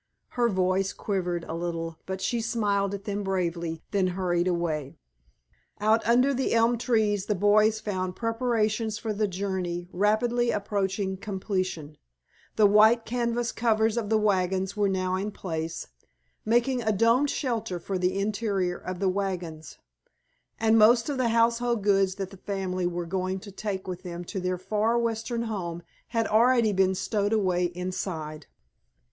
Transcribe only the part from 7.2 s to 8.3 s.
the boys found